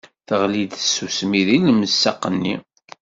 Teɣli-d 0.27 0.71
tsusmi 0.77 1.41
deg 1.47 1.61
lemsaq-nni. 1.67 2.55